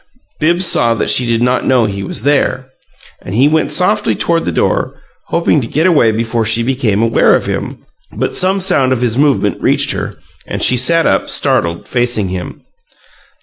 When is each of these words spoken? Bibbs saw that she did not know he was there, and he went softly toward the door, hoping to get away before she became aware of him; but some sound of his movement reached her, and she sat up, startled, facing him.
Bibbs 0.39 0.65
saw 0.65 0.95
that 0.95 1.11
she 1.11 1.27
did 1.27 1.43
not 1.43 1.67
know 1.67 1.85
he 1.85 2.01
was 2.01 2.23
there, 2.23 2.69
and 3.21 3.35
he 3.35 3.47
went 3.47 3.69
softly 3.71 4.15
toward 4.15 4.45
the 4.45 4.51
door, 4.51 4.99
hoping 5.27 5.61
to 5.61 5.67
get 5.67 5.85
away 5.85 6.11
before 6.11 6.43
she 6.43 6.63
became 6.63 7.03
aware 7.03 7.35
of 7.35 7.45
him; 7.45 7.77
but 8.11 8.33
some 8.33 8.59
sound 8.61 8.93
of 8.93 9.01
his 9.01 9.15
movement 9.15 9.61
reached 9.61 9.91
her, 9.91 10.15
and 10.47 10.63
she 10.63 10.75
sat 10.75 11.05
up, 11.05 11.29
startled, 11.29 11.87
facing 11.87 12.29
him. 12.29 12.61